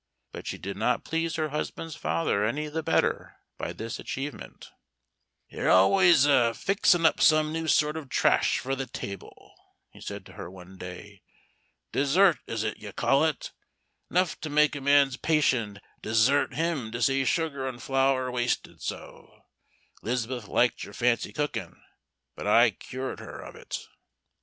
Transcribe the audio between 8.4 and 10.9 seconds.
for the table," he said to her one